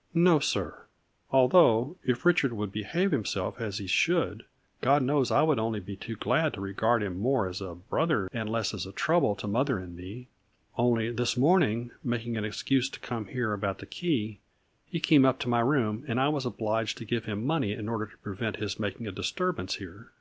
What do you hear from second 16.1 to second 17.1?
I was obliged to